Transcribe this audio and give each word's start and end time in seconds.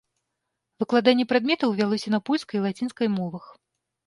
Выкладанне 0.83 1.25
прадметаў 1.33 1.75
вялося 1.81 2.15
на 2.15 2.19
польскай 2.31 2.57
і 2.61 2.63
лацінскай 2.65 3.07
мовах. 3.21 3.45